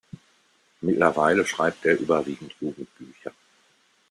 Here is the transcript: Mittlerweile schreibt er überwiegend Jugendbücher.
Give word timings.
Mittlerweile 0.81 1.45
schreibt 1.45 1.85
er 1.85 1.99
überwiegend 1.99 2.55
Jugendbücher. 2.59 3.31